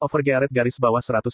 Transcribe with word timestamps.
Overgearet 0.00 0.48
garis 0.48 0.80
bawah 0.80 1.04
117. 1.04 1.28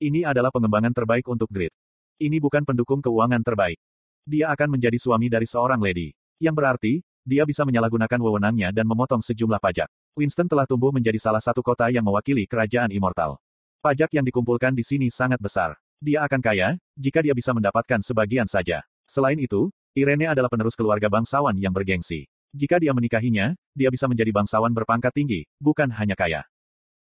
Ini 0.00 0.24
adalah 0.24 0.48
pengembangan 0.48 0.96
terbaik 0.96 1.28
untuk 1.28 1.52
Grid. 1.52 1.76
Ini 2.16 2.40
bukan 2.40 2.64
pendukung 2.64 3.04
keuangan 3.04 3.44
terbaik. 3.44 3.76
Dia 4.24 4.48
akan 4.48 4.72
menjadi 4.72 4.96
suami 4.96 5.28
dari 5.28 5.44
seorang 5.44 5.76
lady. 5.76 6.16
Yang 6.40 6.54
berarti, 6.56 6.92
dia 7.20 7.44
bisa 7.44 7.68
menyalahgunakan 7.68 8.16
wewenangnya 8.16 8.72
dan 8.72 8.88
memotong 8.88 9.20
sejumlah 9.20 9.60
pajak. 9.60 9.92
Winston 10.16 10.48
telah 10.48 10.64
tumbuh 10.64 10.88
menjadi 10.88 11.20
salah 11.20 11.44
satu 11.44 11.60
kota 11.60 11.92
yang 11.92 12.08
mewakili 12.08 12.48
kerajaan 12.48 12.88
immortal. 12.88 13.36
Pajak 13.84 14.16
yang 14.16 14.24
dikumpulkan 14.24 14.72
di 14.72 14.80
sini 14.80 15.12
sangat 15.12 15.36
besar. 15.36 15.76
Dia 16.00 16.24
akan 16.24 16.40
kaya, 16.40 16.80
jika 16.96 17.20
dia 17.20 17.36
bisa 17.36 17.52
mendapatkan 17.52 18.00
sebagian 18.00 18.48
saja. 18.48 18.88
Selain 19.04 19.36
itu, 19.36 19.68
Irene 19.92 20.32
adalah 20.32 20.48
penerus 20.48 20.80
keluarga 20.80 21.12
bangsawan 21.12 21.60
yang 21.60 21.76
bergengsi. 21.76 22.24
Jika 22.56 22.80
dia 22.80 22.96
menikahinya, 22.96 23.52
dia 23.76 23.92
bisa 23.92 24.08
menjadi 24.08 24.32
bangsawan 24.32 24.72
berpangkat 24.72 25.12
tinggi, 25.12 25.44
bukan 25.60 25.92
hanya 25.92 26.16
kaya. 26.16 26.48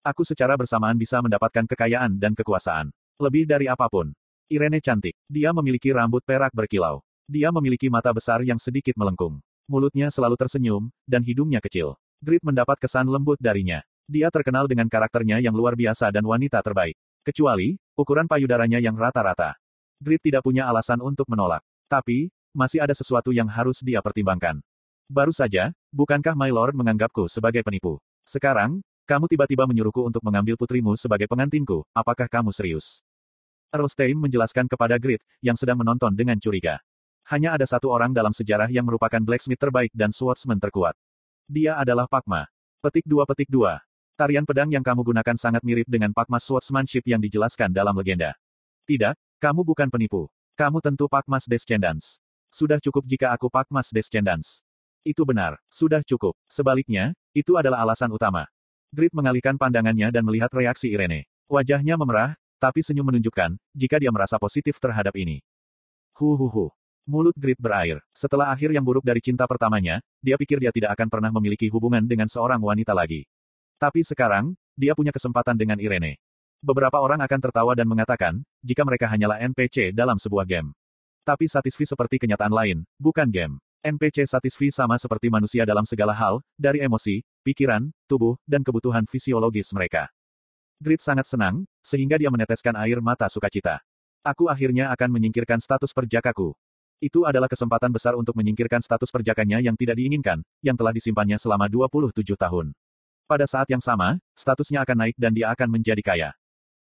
Aku 0.02 0.26
secara 0.26 0.58
bersamaan 0.58 0.98
bisa 0.98 1.22
mendapatkan 1.22 1.62
kekayaan 1.62 2.18
dan 2.18 2.34
kekuasaan. 2.34 2.90
Lebih 3.22 3.46
dari 3.46 3.70
apa 3.70 3.86
pun. 3.86 4.10
Irene 4.50 4.82
cantik. 4.82 5.14
Dia 5.30 5.54
memiliki 5.54 5.94
rambut 5.94 6.26
perak 6.26 6.50
berkilau. 6.50 7.06
Dia 7.30 7.54
memiliki 7.54 7.86
mata 7.86 8.10
besar 8.10 8.42
yang 8.42 8.58
sedikit 8.58 8.98
melengkung. 8.98 9.38
Mulutnya 9.70 10.10
selalu 10.10 10.34
tersenyum, 10.34 10.90
dan 11.06 11.22
hidungnya 11.22 11.62
kecil. 11.62 11.94
Grit 12.18 12.42
mendapat 12.42 12.82
kesan 12.82 13.06
lembut 13.06 13.38
darinya. 13.38 13.78
Dia 14.10 14.26
terkenal 14.34 14.66
dengan 14.66 14.90
karakternya 14.90 15.38
yang 15.38 15.54
luar 15.54 15.78
biasa 15.78 16.10
dan 16.10 16.26
wanita 16.26 16.58
terbaik. 16.66 16.98
Kecuali, 17.22 17.78
ukuran 17.94 18.26
payudaranya 18.26 18.82
yang 18.82 18.98
rata-rata. 18.98 19.54
Grit 20.02 20.18
tidak 20.18 20.42
punya 20.42 20.66
alasan 20.66 20.98
untuk 20.98 21.30
menolak. 21.30 21.62
Tapi, 21.86 22.26
masih 22.50 22.82
ada 22.82 22.90
sesuatu 22.90 23.30
yang 23.30 23.46
harus 23.46 23.78
dia 23.86 24.02
pertimbangkan. 24.02 24.58
Baru 25.06 25.30
saja, 25.30 25.70
bukankah 25.94 26.34
My 26.34 26.50
Lord 26.50 26.74
menganggapku 26.74 27.30
sebagai 27.30 27.62
penipu? 27.62 28.02
Sekarang, 28.26 28.82
kamu 29.12 29.28
tiba-tiba 29.28 29.68
menyuruhku 29.68 30.08
untuk 30.08 30.24
mengambil 30.24 30.56
putrimu 30.56 30.96
sebagai 30.96 31.28
pengantinku, 31.28 31.84
apakah 31.92 32.24
kamu 32.32 32.48
serius? 32.48 33.04
Earl 33.68 33.84
Stein 33.92 34.16
menjelaskan 34.16 34.64
kepada 34.64 34.96
Grit, 34.96 35.20
yang 35.44 35.52
sedang 35.52 35.76
menonton 35.76 36.16
dengan 36.16 36.40
curiga. 36.40 36.80
Hanya 37.28 37.52
ada 37.52 37.68
satu 37.68 37.92
orang 37.92 38.16
dalam 38.16 38.32
sejarah 38.32 38.72
yang 38.72 38.88
merupakan 38.88 39.20
blacksmith 39.20 39.60
terbaik 39.60 39.92
dan 39.92 40.16
swordsman 40.16 40.56
terkuat. 40.56 40.96
Dia 41.44 41.76
adalah 41.76 42.08
Pakma. 42.08 42.48
Petik 42.80 43.04
dua 43.04 43.28
petik 43.28 43.52
dua. 43.52 43.84
Tarian 44.16 44.48
pedang 44.48 44.72
yang 44.72 44.80
kamu 44.80 45.04
gunakan 45.04 45.36
sangat 45.36 45.60
mirip 45.60 45.84
dengan 45.84 46.16
Pakma 46.16 46.40
swordsmanship 46.40 47.04
yang 47.04 47.20
dijelaskan 47.20 47.68
dalam 47.68 47.92
legenda. 47.92 48.32
Tidak, 48.88 49.12
kamu 49.44 49.60
bukan 49.60 49.92
penipu. 49.92 50.32
Kamu 50.56 50.80
tentu 50.80 51.04
Pakmas 51.04 51.44
Descendants. 51.44 52.16
Sudah 52.48 52.80
cukup 52.80 53.04
jika 53.04 53.28
aku 53.28 53.52
Pakmas 53.52 53.92
Descendants. 53.92 54.64
Itu 55.04 55.28
benar, 55.28 55.60
sudah 55.68 56.00
cukup. 56.00 56.32
Sebaliknya, 56.48 57.12
itu 57.36 57.60
adalah 57.60 57.84
alasan 57.84 58.08
utama. 58.08 58.48
Grit 58.92 59.16
mengalihkan 59.16 59.56
pandangannya 59.56 60.12
dan 60.12 60.20
melihat 60.20 60.52
reaksi 60.52 60.92
Irene. 60.92 61.24
Wajahnya 61.48 61.96
memerah, 61.96 62.36
tapi 62.60 62.84
senyum 62.84 63.08
menunjukkan, 63.08 63.56
jika 63.72 63.96
dia 63.96 64.12
merasa 64.12 64.36
positif 64.36 64.76
terhadap 64.76 65.16
ini. 65.16 65.40
Huhuhu. 66.12 66.68
Mulut 67.08 67.32
Grit 67.32 67.56
berair. 67.56 68.04
Setelah 68.12 68.52
akhir 68.52 68.68
yang 68.68 68.84
buruk 68.84 69.00
dari 69.00 69.24
cinta 69.24 69.48
pertamanya, 69.48 70.04
dia 70.20 70.36
pikir 70.36 70.60
dia 70.60 70.68
tidak 70.68 70.92
akan 70.92 71.08
pernah 71.08 71.32
memiliki 71.32 71.72
hubungan 71.72 72.04
dengan 72.04 72.28
seorang 72.28 72.60
wanita 72.60 72.92
lagi. 72.92 73.24
Tapi 73.80 74.04
sekarang, 74.04 74.52
dia 74.76 74.92
punya 74.92 75.08
kesempatan 75.08 75.56
dengan 75.56 75.80
Irene. 75.80 76.20
Beberapa 76.60 77.00
orang 77.00 77.24
akan 77.24 77.40
tertawa 77.40 77.72
dan 77.72 77.88
mengatakan, 77.88 78.44
jika 78.60 78.84
mereka 78.84 79.08
hanyalah 79.08 79.40
NPC 79.40 79.96
dalam 79.96 80.20
sebuah 80.20 80.44
game. 80.44 80.76
Tapi 81.24 81.48
Satisfi 81.48 81.88
seperti 81.88 82.20
kenyataan 82.20 82.52
lain, 82.52 82.84
bukan 83.00 83.32
game. 83.32 83.56
NPC 83.82 84.30
Satisfi 84.30 84.70
sama 84.70 84.94
seperti 84.94 85.26
manusia 85.26 85.66
dalam 85.66 85.82
segala 85.82 86.14
hal, 86.14 86.38
dari 86.54 86.78
emosi, 86.78 87.26
pikiran, 87.42 87.90
tubuh, 88.06 88.38
dan 88.46 88.62
kebutuhan 88.62 89.02
fisiologis 89.10 89.74
mereka. 89.74 90.06
Grit 90.78 91.02
sangat 91.02 91.26
senang, 91.26 91.66
sehingga 91.82 92.14
dia 92.14 92.30
meneteskan 92.30 92.78
air 92.78 93.02
mata 93.02 93.26
sukacita. 93.26 93.82
Aku 94.22 94.46
akhirnya 94.46 94.86
akan 94.94 95.10
menyingkirkan 95.10 95.58
status 95.58 95.90
perjakaku. 95.90 96.54
Itu 97.02 97.26
adalah 97.26 97.50
kesempatan 97.50 97.90
besar 97.90 98.14
untuk 98.14 98.38
menyingkirkan 98.38 98.78
status 98.78 99.10
perjakanya 99.10 99.58
yang 99.58 99.74
tidak 99.74 99.98
diinginkan, 99.98 100.46
yang 100.62 100.78
telah 100.78 100.94
disimpannya 100.94 101.34
selama 101.34 101.66
27 101.66 102.22
tahun. 102.38 102.70
Pada 103.26 103.50
saat 103.50 103.66
yang 103.66 103.82
sama, 103.82 104.22
statusnya 104.38 104.86
akan 104.86 105.10
naik 105.10 105.18
dan 105.18 105.34
dia 105.34 105.50
akan 105.50 105.66
menjadi 105.66 106.02
kaya. 106.06 106.30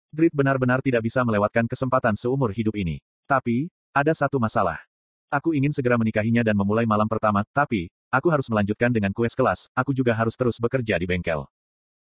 Grit 0.09 0.33
benar-benar 0.33 0.81
tidak 0.81 1.05
bisa 1.05 1.21
melewatkan 1.21 1.69
kesempatan 1.69 2.17
seumur 2.17 2.49
hidup 2.49 2.73
ini. 2.73 2.97
Tapi, 3.29 3.69
ada 3.93 4.09
satu 4.17 4.41
masalah. 4.41 4.88
Aku 5.29 5.53
ingin 5.53 5.69
segera 5.69 5.93
menikahinya 5.93 6.41
dan 6.41 6.57
memulai 6.57 6.89
malam 6.89 7.05
pertama, 7.05 7.45
tapi, 7.53 7.93
aku 8.09 8.33
harus 8.33 8.49
melanjutkan 8.49 8.89
dengan 8.89 9.13
kues 9.13 9.37
kelas, 9.37 9.69
aku 9.77 9.93
juga 9.93 10.09
harus 10.17 10.33
terus 10.33 10.57
bekerja 10.57 10.97
di 10.97 11.05
bengkel. 11.05 11.45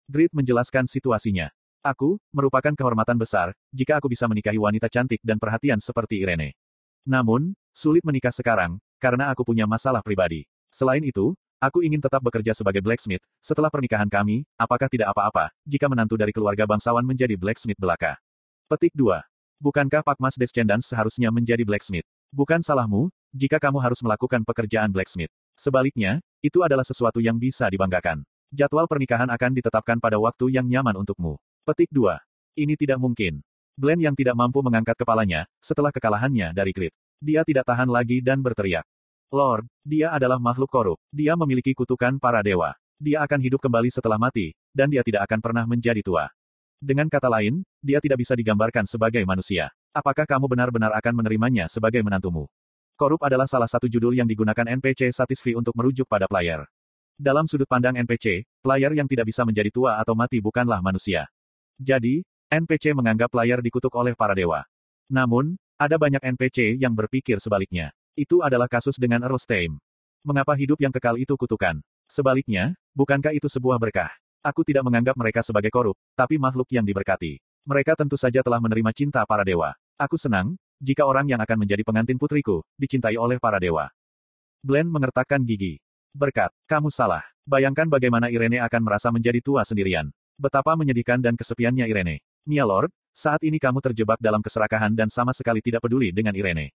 Grit 0.07 0.31
menjelaskan 0.31 0.88
situasinya. 0.88 1.52
Aku, 1.84 2.16
merupakan 2.31 2.72
kehormatan 2.72 3.19
besar, 3.19 3.52
jika 3.75 4.00
aku 4.00 4.08
bisa 4.08 4.24
menikahi 4.24 4.56
wanita 4.56 4.88
cantik 4.88 5.19
dan 5.19 5.35
perhatian 5.35 5.84
seperti 5.84 6.24
Irene. 6.24 6.56
Namun, 7.03 7.59
sulit 7.75 8.08
menikah 8.08 8.31
sekarang, 8.31 8.79
karena 9.03 9.28
aku 9.35 9.44
punya 9.44 9.68
masalah 9.68 10.00
pribadi. 10.00 10.47
Selain 10.72 11.03
itu, 11.03 11.35
aku 11.59 11.84
ingin 11.84 12.00
tetap 12.00 12.24
bekerja 12.24 12.56
sebagai 12.56 12.79
blacksmith, 12.79 13.24
setelah 13.44 13.68
pernikahan 13.68 14.08
kami, 14.08 14.47
apakah 14.56 14.88
tidak 14.88 15.12
apa-apa, 15.12 15.52
jika 15.68 15.91
menantu 15.91 16.16
dari 16.16 16.31
keluarga 16.31 16.63
bangsawan 16.63 17.03
menjadi 17.03 17.35
blacksmith 17.35 17.84
belaka. 17.84 18.16
Petik 18.72 18.96
2. 18.96 19.12
Bukankah 19.59 20.08
Pak 20.08 20.24
Mas 20.24 20.40
Descendants 20.40 20.88
seharusnya 20.88 21.28
menjadi 21.35 21.68
blacksmith? 21.68 22.08
Bukan 22.29 22.62
salahmu, 22.62 23.09
jika 23.34 23.57
kamu 23.57 23.81
harus 23.81 24.01
melakukan 24.06 24.45
pekerjaan 24.45 24.94
blacksmith. 24.94 25.34
Sebaliknya, 25.57 26.22
itu 26.45 26.62
adalah 26.62 26.85
sesuatu 26.85 27.17
yang 27.17 27.41
bisa 27.41 27.66
dibanggakan. 27.66 28.22
Jadwal 28.53 28.85
pernikahan 28.85 29.29
akan 29.29 29.51
ditetapkan 29.53 29.97
pada 29.97 30.22
waktu 30.22 30.53
yang 30.53 30.66
nyaman 30.66 31.01
untukmu. 31.01 31.41
Petik 31.66 31.90
2. 31.90 32.17
Ini 32.57 32.73
tidak 32.78 33.01
mungkin. 33.01 33.41
Glenn 33.78 34.01
yang 34.01 34.13
tidak 34.13 34.38
mampu 34.38 34.62
mengangkat 34.62 34.94
kepalanya, 34.97 35.50
setelah 35.57 35.90
kekalahannya 35.90 36.53
dari 36.53 36.69
Grit. 36.69 36.94
Dia 37.17 37.41
tidak 37.41 37.66
tahan 37.66 37.90
lagi 37.90 38.22
dan 38.22 38.46
berteriak. 38.46 38.85
Lord, 39.29 39.66
dia 39.85 40.13
adalah 40.13 40.38
makhluk 40.38 40.69
korup. 40.69 40.97
Dia 41.13 41.38
memiliki 41.38 41.73
kutukan 41.78 42.17
para 42.17 42.41
dewa. 42.46 42.73
Dia 43.00 43.23
akan 43.23 43.40
hidup 43.40 43.63
kembali 43.63 43.90
setelah 43.90 44.19
mati, 44.19 44.51
dan 44.75 44.91
dia 44.91 45.01
tidak 45.01 45.25
akan 45.29 45.40
pernah 45.40 45.63
menjadi 45.63 46.03
tua. 46.03 46.28
Dengan 46.79 47.07
kata 47.07 47.31
lain, 47.31 47.63
dia 47.79 48.03
tidak 48.03 48.22
bisa 48.22 48.35
digambarkan 48.35 48.84
sebagai 48.84 49.23
manusia. 49.23 49.72
Apakah 49.89 50.29
kamu 50.29 50.45
benar-benar 50.45 50.94
akan 50.94 51.17
menerimanya 51.17 51.66
sebagai 51.66 52.05
menantumu? 52.05 52.45
Korup 52.94 53.25
adalah 53.25 53.50
salah 53.50 53.66
satu 53.66 53.89
judul 53.89 54.13
yang 54.13 54.29
digunakan 54.29 54.61
NPC 54.61 55.09
Satisfy 55.09 55.57
untuk 55.57 55.73
merujuk 55.73 56.05
pada 56.05 56.29
player. 56.29 56.61
Dalam 57.17 57.50
sudut 57.50 57.66
pandang 57.66 57.97
NPC, 57.97 58.45
player 58.61 58.94
yang 58.94 59.09
tidak 59.09 59.25
bisa 59.25 59.41
menjadi 59.41 59.73
tua 59.73 59.97
atau 59.97 60.13
mati 60.13 60.38
bukanlah 60.38 60.78
manusia. 60.85 61.25
Jadi, 61.81 62.22
NPC 62.53 62.94
menganggap 62.94 63.33
player 63.33 63.66
dikutuk 63.66 63.89
oleh 63.97 64.13
para 64.13 64.38
dewa. 64.38 64.61
Namun, 65.09 65.57
ada 65.81 65.97
banyak 65.97 66.22
NPC 66.38 66.78
yang 66.78 66.94
berpikir 66.94 67.41
sebaliknya. 67.41 67.89
Itu 68.13 68.45
adalah 68.45 68.69
kasus 68.69 68.94
dengan 69.01 69.25
Earl 69.25 69.41
Stein. 69.41 69.73
Mengapa 70.22 70.53
hidup 70.53 70.78
yang 70.78 70.94
kekal 70.94 71.17
itu 71.17 71.33
kutukan? 71.33 71.81
Sebaliknya, 72.05 72.78
bukankah 72.94 73.33
itu 73.33 73.49
sebuah 73.49 73.81
berkah? 73.81 74.13
Aku 74.45 74.61
tidak 74.61 74.85
menganggap 74.85 75.17
mereka 75.17 75.41
sebagai 75.41 75.73
korup, 75.73 75.97
tapi 76.13 76.38
makhluk 76.38 76.69
yang 76.69 76.85
diberkati. 76.85 77.41
Mereka 77.68 77.96
tentu 78.00 78.16
saja 78.16 78.40
telah 78.40 78.59
menerima 78.62 78.92
cinta 78.96 79.24
para 79.28 79.44
dewa. 79.44 79.75
Aku 80.00 80.16
senang, 80.16 80.56
jika 80.80 81.03
orang 81.03 81.28
yang 81.28 81.42
akan 81.44 81.68
menjadi 81.68 81.84
pengantin 81.84 82.16
putriku, 82.16 82.64
dicintai 82.80 83.20
oleh 83.20 83.36
para 83.36 83.59
dewa. 83.59 83.92
Glenn 84.64 84.88
mengertakkan 84.88 85.44
gigi. 85.44 85.80
Berkat, 86.16 86.52
kamu 86.68 86.88
salah. 86.92 87.24
Bayangkan 87.44 87.88
bagaimana 87.88 88.31
Irene 88.31 88.64
akan 88.64 88.81
merasa 88.84 89.12
menjadi 89.12 89.44
tua 89.44 89.68
sendirian. 89.68 90.08
Betapa 90.40 90.75
menyedihkan 90.80 91.20
dan 91.20 91.36
kesepiannya 91.36 91.84
Irene. 91.88 92.24
Mia 92.47 92.64
Lord, 92.64 92.96
saat 93.12 93.44
ini 93.44 93.59
kamu 93.59 93.84
terjebak 93.84 94.22
dalam 94.24 94.40
keserakahan 94.40 94.96
dan 94.96 95.12
sama 95.12 95.36
sekali 95.36 95.59
tidak 95.59 95.84
peduli 95.84 96.16
dengan 96.16 96.31
Irene. 96.31 96.72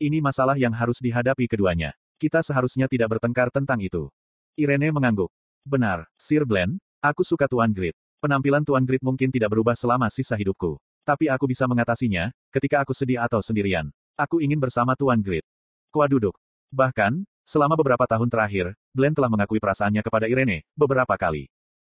Ini 0.00 0.20
masalah 0.24 0.56
yang 0.56 0.72
harus 0.72 1.00
dihadapi 1.00 1.44
keduanya. 1.48 1.92
Kita 2.16 2.40
seharusnya 2.40 2.88
tidak 2.88 3.16
bertengkar 3.16 3.52
tentang 3.52 3.80
itu. 3.84 4.08
Irene 4.56 4.88
mengangguk. 4.88 5.28
Benar, 5.68 6.08
Sir 6.16 6.48
Glenn, 6.48 6.80
aku 7.04 7.20
suka 7.20 7.44
Tuan 7.44 7.76
Grit. 7.76 7.92
Penampilan 8.16 8.64
Tuan 8.64 8.88
Grit 8.88 9.04
mungkin 9.04 9.28
tidak 9.28 9.52
berubah 9.52 9.76
selama 9.76 10.08
sisa 10.08 10.40
hidupku. 10.40 10.80
Tapi 11.04 11.28
aku 11.28 11.46
bisa 11.46 11.68
mengatasinya, 11.68 12.32
ketika 12.48 12.80
aku 12.80 12.96
sedih 12.96 13.20
atau 13.20 13.38
sendirian. 13.44 13.92
Aku 14.16 14.40
ingin 14.40 14.56
bersama 14.56 14.96
Tuan 14.96 15.20
Grit. 15.20 15.44
Kua 15.92 16.08
duduk. 16.08 16.32
Bahkan, 16.72 17.28
selama 17.44 17.76
beberapa 17.76 18.08
tahun 18.08 18.32
terakhir, 18.32 18.72
Glenn 18.96 19.12
telah 19.12 19.28
mengakui 19.28 19.60
perasaannya 19.60 20.00
kepada 20.00 20.26
Irene, 20.26 20.64
beberapa 20.72 21.14
kali. 21.14 21.46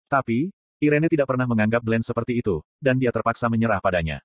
Tapi, 0.08 0.50
Irene 0.80 1.12
tidak 1.12 1.28
pernah 1.28 1.44
menganggap 1.44 1.84
Glenn 1.84 2.02
seperti 2.02 2.40
itu, 2.40 2.64
dan 2.80 2.96
dia 2.96 3.12
terpaksa 3.12 3.52
menyerah 3.52 3.84
padanya. 3.84 4.24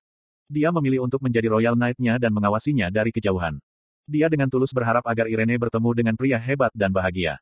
Dia 0.49 0.71
memilih 0.73 1.05
untuk 1.05 1.21
menjadi 1.21 1.51
Royal 1.51 1.75
Knight-nya 1.77 2.17
dan 2.17 2.31
mengawasinya 2.33 2.89
dari 2.89 3.13
kejauhan. 3.13 3.59
Dia 4.09 4.25
dengan 4.31 4.49
tulus 4.49 4.73
berharap 4.73 5.05
agar 5.05 5.29
Irene 5.29 5.59
bertemu 5.61 5.89
dengan 5.93 6.15
pria 6.17 6.41
hebat 6.41 6.73
dan 6.73 6.89
bahagia. 6.89 7.37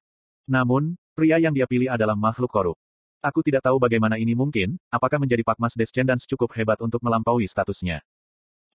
Namun, 0.49 0.99
pria 1.15 1.39
yang 1.39 1.55
dia 1.55 1.63
pilih 1.63 1.87
adalah 1.87 2.19
makhluk 2.19 2.51
korup. 2.51 2.77
Aku 3.17 3.41
tidak 3.41 3.65
tahu 3.65 3.81
bagaimana 3.81 4.21
ini 4.21 4.37
mungkin, 4.37 4.77
apakah 4.93 5.17
menjadi 5.17 5.41
Pakmas 5.41 5.73
Descendants 5.73 6.29
cukup 6.29 6.53
hebat 6.53 6.77
untuk 6.85 7.01
melampaui 7.01 7.49
statusnya. 7.49 8.05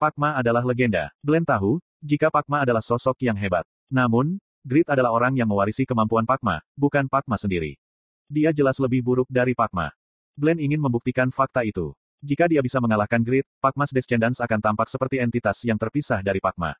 Pakma 0.02 0.34
adalah 0.34 0.66
legenda. 0.66 1.14
Glenn 1.22 1.46
tahu, 1.46 1.78
jika 2.02 2.26
Pakma 2.26 2.66
adalah 2.66 2.82
sosok 2.82 3.22
yang 3.22 3.38
hebat. 3.38 3.62
Namun, 3.86 4.42
Grit 4.66 4.90
adalah 4.90 5.14
orang 5.14 5.38
yang 5.38 5.46
mewarisi 5.46 5.86
kemampuan 5.86 6.26
Pakma, 6.26 6.58
bukan 6.74 7.06
Pakma 7.06 7.38
sendiri. 7.38 7.78
Dia 8.26 8.50
jelas 8.50 8.82
lebih 8.82 8.98
buruk 9.06 9.30
dari 9.30 9.54
Pakma. 9.54 9.94
Glenn 10.34 10.58
ingin 10.58 10.82
membuktikan 10.82 11.30
fakta 11.30 11.62
itu. 11.62 11.94
Jika 12.18 12.50
dia 12.50 12.62
bisa 12.62 12.82
mengalahkan 12.82 13.22
Grid, 13.22 13.46
Pakma's 13.62 13.94
Descendants 13.94 14.42
akan 14.42 14.58
tampak 14.58 14.90
seperti 14.90 15.22
entitas 15.22 15.62
yang 15.62 15.78
terpisah 15.78 16.18
dari 16.18 16.42
Pakma. 16.42 16.74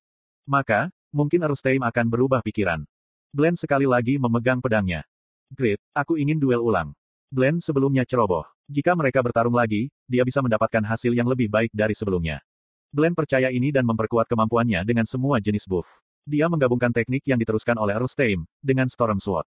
Maka, 0.47 0.91
mungkin 1.15 1.47
Earlstein 1.47 1.83
akan 1.83 2.07
berubah 2.11 2.43
pikiran. 2.43 2.83
Glenn 3.31 3.55
sekali 3.55 3.87
lagi 3.87 4.19
memegang 4.19 4.59
pedangnya. 4.59 5.07
Grid, 5.51 5.79
aku 5.95 6.19
ingin 6.19 6.43
duel 6.43 6.59
ulang. 6.59 6.91
Glenn 7.33 7.65
sebelumnya 7.65 8.05
ceroboh. 8.05 8.45
Jika 8.69 8.93
mereka 8.93 9.25
bertarung 9.25 9.57
lagi, 9.57 9.89
dia 10.05 10.21
bisa 10.21 10.45
mendapatkan 10.45 10.85
hasil 10.85 11.17
yang 11.17 11.25
lebih 11.25 11.49
baik 11.49 11.73
dari 11.73 11.97
sebelumnya. 11.97 12.45
Glenn 12.93 13.17
percaya 13.17 13.49
ini 13.49 13.73
dan 13.73 13.89
memperkuat 13.89 14.29
kemampuannya 14.29 14.85
dengan 14.85 15.09
semua 15.09 15.41
jenis 15.41 15.65
buff. 15.65 15.89
Dia 16.29 16.53
menggabungkan 16.53 16.93
teknik 16.93 17.25
yang 17.25 17.41
diteruskan 17.41 17.81
oleh 17.81 17.97
Earlstein 17.97 18.45
dengan 18.61 18.93
Storm 18.93 19.17
Sword. 19.17 19.49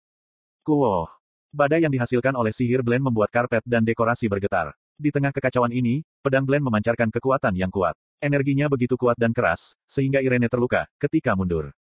Kuoh. 0.64 1.12
Badai 1.52 1.84
yang 1.84 1.92
dihasilkan 1.92 2.32
oleh 2.40 2.56
sihir 2.56 2.80
Glenn 2.80 3.04
membuat 3.04 3.28
karpet 3.28 3.68
dan 3.68 3.84
dekorasi 3.84 4.32
bergetar. 4.32 4.72
Di 4.96 5.12
tengah 5.12 5.36
kekacauan 5.36 5.76
ini, 5.76 6.00
pedang 6.24 6.48
Glenn 6.48 6.64
memancarkan 6.64 7.12
kekuatan 7.12 7.60
yang 7.60 7.76
kuat. 7.76 8.00
Energinya 8.24 8.72
begitu 8.72 8.96
kuat 8.96 9.20
dan 9.20 9.36
keras, 9.36 9.76
sehingga 9.84 10.24
Irene 10.24 10.48
terluka 10.48 10.88
ketika 10.96 11.36
mundur. 11.36 11.76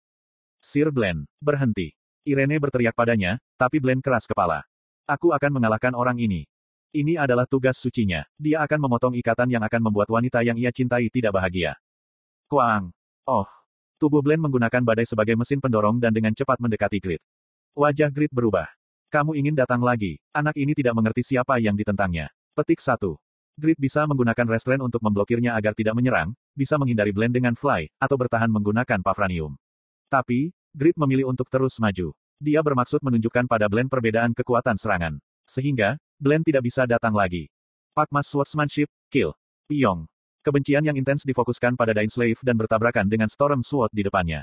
Sir 0.64 0.88
Glenn, 0.88 1.28
berhenti. 1.36 1.92
Irene 2.24 2.56
berteriak 2.56 2.96
padanya, 2.96 3.36
tapi 3.60 3.76
Glenn 3.76 4.00
keras 4.00 4.24
kepala. 4.24 4.64
Aku 5.06 5.34
akan 5.34 5.58
mengalahkan 5.58 5.92
orang 5.98 6.14
ini. 6.22 6.46
Ini 6.92 7.18
adalah 7.18 7.48
tugas 7.48 7.80
sucinya. 7.80 8.22
Dia 8.38 8.62
akan 8.62 8.86
memotong 8.86 9.14
ikatan 9.18 9.50
yang 9.50 9.64
akan 9.66 9.80
membuat 9.90 10.12
wanita 10.12 10.44
yang 10.46 10.54
ia 10.54 10.70
cintai 10.70 11.10
tidak 11.10 11.34
bahagia. 11.34 11.74
Kuang. 12.46 12.94
Oh. 13.26 13.48
Tubuh 13.98 14.22
Glenn 14.22 14.42
menggunakan 14.42 14.82
badai 14.82 15.06
sebagai 15.06 15.38
mesin 15.38 15.62
pendorong 15.62 15.98
dan 15.98 16.10
dengan 16.10 16.34
cepat 16.34 16.58
mendekati 16.58 16.98
Grid. 17.02 17.22
Wajah 17.74 18.10
Grid 18.12 18.30
berubah. 18.30 18.66
Kamu 19.10 19.34
ingin 19.34 19.58
datang 19.58 19.82
lagi. 19.82 20.22
Anak 20.30 20.54
ini 20.54 20.74
tidak 20.74 20.94
mengerti 20.94 21.22
siapa 21.34 21.58
yang 21.58 21.74
ditentangnya. 21.74 22.30
Petik 22.52 22.78
1. 22.78 22.98
Grid 23.58 23.78
bisa 23.80 24.04
menggunakan 24.04 24.46
restraint 24.48 24.80
untuk 24.84 25.00
memblokirnya 25.04 25.56
agar 25.56 25.76
tidak 25.76 25.92
menyerang, 25.98 26.32
bisa 26.54 26.76
menghindari 26.76 27.12
blend 27.12 27.36
dengan 27.36 27.52
fly, 27.52 27.88
atau 28.00 28.16
bertahan 28.16 28.48
menggunakan 28.48 29.00
Pavranium. 29.00 29.56
Tapi, 30.08 30.52
Grid 30.72 30.96
memilih 30.96 31.28
untuk 31.32 31.48
terus 31.48 31.76
maju. 31.76 32.16
Dia 32.42 32.58
bermaksud 32.58 32.98
menunjukkan 33.06 33.46
pada 33.46 33.70
blend 33.70 33.86
perbedaan 33.86 34.34
kekuatan 34.34 34.74
serangan. 34.74 35.22
Sehingga, 35.46 35.94
blend 36.18 36.42
tidak 36.42 36.66
bisa 36.66 36.82
datang 36.90 37.14
lagi. 37.14 37.46
Pakmas 37.94 38.26
Swordsmanship, 38.26 38.90
Kill. 39.14 39.30
Pyong. 39.70 40.10
Kebencian 40.42 40.82
yang 40.82 40.98
intens 40.98 41.22
difokuskan 41.22 41.78
pada 41.78 41.94
Dain 41.94 42.10
Slave 42.10 42.42
dan 42.42 42.58
bertabrakan 42.58 43.06
dengan 43.06 43.30
Storm 43.30 43.62
Sword 43.62 43.94
di 43.94 44.02
depannya. 44.02 44.42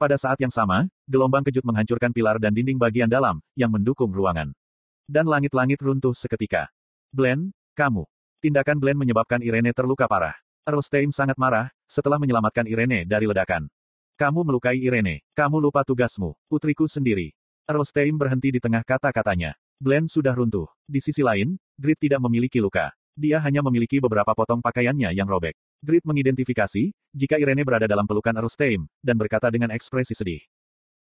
Pada 0.00 0.16
saat 0.16 0.40
yang 0.40 0.48
sama, 0.48 0.88
gelombang 1.04 1.44
kejut 1.44 1.68
menghancurkan 1.68 2.16
pilar 2.16 2.40
dan 2.40 2.56
dinding 2.56 2.80
bagian 2.80 3.12
dalam, 3.12 3.44
yang 3.60 3.68
mendukung 3.68 4.08
ruangan. 4.08 4.56
Dan 5.04 5.28
langit-langit 5.28 5.84
runtuh 5.84 6.16
seketika. 6.16 6.72
Glenn, 7.12 7.52
kamu. 7.76 8.08
Tindakan 8.40 8.80
Glenn 8.80 8.96
menyebabkan 8.96 9.44
Irene 9.44 9.76
terluka 9.76 10.08
parah. 10.08 10.32
Earlstein 10.64 11.12
sangat 11.12 11.36
marah, 11.36 11.68
setelah 11.84 12.16
menyelamatkan 12.16 12.64
Irene 12.64 13.04
dari 13.04 13.28
ledakan. 13.28 13.68
Kamu 14.14 14.46
melukai 14.46 14.78
Irene. 14.78 15.26
Kamu 15.34 15.58
lupa 15.58 15.82
tugasmu. 15.82 16.38
Putriku 16.46 16.86
sendiri. 16.86 17.34
Earlstein 17.66 18.14
berhenti 18.14 18.54
di 18.54 18.62
tengah 18.62 18.86
kata-katanya. 18.86 19.58
Glenn 19.82 20.06
sudah 20.06 20.38
runtuh. 20.38 20.70
Di 20.86 21.02
sisi 21.02 21.18
lain, 21.26 21.58
Grit 21.74 21.98
tidak 21.98 22.22
memiliki 22.22 22.62
luka. 22.62 22.94
Dia 23.18 23.42
hanya 23.42 23.58
memiliki 23.66 23.98
beberapa 23.98 24.30
potong 24.30 24.62
pakaiannya 24.62 25.10
yang 25.10 25.26
robek. 25.26 25.58
Grit 25.82 26.06
mengidentifikasi, 26.06 26.94
jika 27.10 27.42
Irene 27.42 27.66
berada 27.66 27.90
dalam 27.90 28.06
pelukan 28.06 28.38
Earlstein, 28.38 28.86
dan 29.02 29.18
berkata 29.18 29.50
dengan 29.50 29.74
ekspresi 29.74 30.14
sedih. 30.14 30.46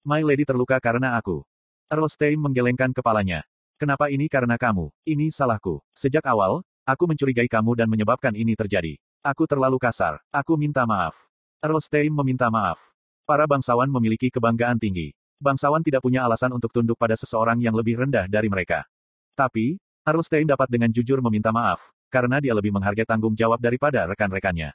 My 0.04 0.20
Lady 0.20 0.44
terluka 0.44 0.76
karena 0.84 1.16
aku. 1.16 1.48
Earlstein 1.88 2.36
menggelengkan 2.36 2.92
kepalanya. 2.92 3.48
Kenapa 3.80 4.12
ini 4.12 4.28
karena 4.28 4.60
kamu? 4.60 4.92
Ini 5.08 5.32
salahku. 5.32 5.80
Sejak 5.96 6.28
awal, 6.28 6.68
aku 6.84 7.08
mencurigai 7.08 7.48
kamu 7.48 7.80
dan 7.80 7.88
menyebabkan 7.88 8.36
ini 8.36 8.60
terjadi. 8.60 9.00
Aku 9.24 9.48
terlalu 9.48 9.80
kasar. 9.80 10.20
Aku 10.36 10.60
minta 10.60 10.84
maaf. 10.84 11.32
Earlstein 11.60 12.16
meminta 12.16 12.48
maaf. 12.48 12.80
Para 13.28 13.44
bangsawan 13.44 13.92
memiliki 13.92 14.32
kebanggaan 14.32 14.80
tinggi. 14.80 15.12
Bangsawan 15.44 15.84
tidak 15.84 16.00
punya 16.00 16.24
alasan 16.24 16.56
untuk 16.56 16.72
tunduk 16.72 16.96
pada 16.96 17.20
seseorang 17.20 17.60
yang 17.60 17.76
lebih 17.76 18.00
rendah 18.00 18.32
dari 18.32 18.48
mereka. 18.48 18.88
Tapi, 19.36 19.76
Arlstein 20.08 20.48
dapat 20.48 20.72
dengan 20.72 20.88
jujur 20.88 21.20
meminta 21.20 21.52
maaf, 21.52 21.92
karena 22.08 22.40
dia 22.40 22.56
lebih 22.56 22.72
menghargai 22.72 23.04
tanggung 23.04 23.36
jawab 23.36 23.60
daripada 23.60 24.08
rekan-rekannya. 24.08 24.72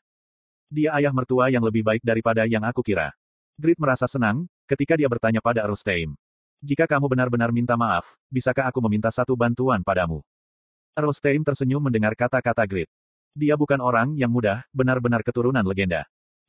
Dia 0.69 0.93
ayah 1.01 1.09
mertua 1.17 1.49
yang 1.49 1.65
lebih 1.65 1.89
baik 1.89 2.05
daripada 2.05 2.45
yang 2.45 2.61
aku 2.69 2.85
kira. 2.85 3.17
Grit 3.57 3.81
merasa 3.81 4.05
senang, 4.05 4.45
ketika 4.69 5.01
dia 5.01 5.09
bertanya 5.09 5.41
pada 5.41 5.65
Arlstein. 5.65 6.13
Jika 6.61 6.85
kamu 6.85 7.09
benar-benar 7.09 7.49
minta 7.49 7.81
maaf, 7.81 8.13
bisakah 8.29 8.69
aku 8.69 8.85
meminta 8.85 9.09
satu 9.09 9.33
bantuan 9.33 9.81
padamu? 9.81 10.21
Arlstein 10.93 11.49
tersenyum 11.49 11.81
mendengar 11.81 12.13
kata-kata 12.13 12.69
Grit. 12.69 12.93
Dia 13.33 13.57
bukan 13.57 13.81
orang 13.81 14.13
yang 14.21 14.29
mudah, 14.29 14.69
benar-benar 14.69 15.25
keturunan 15.25 15.65
legenda. 15.65 16.05